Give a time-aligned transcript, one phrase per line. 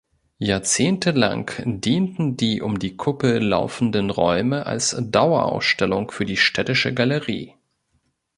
[0.39, 7.53] Jahrzehntelang dienten die um die Kuppel laufenden Räume als Dauerausstellung für die Städtische Galerie.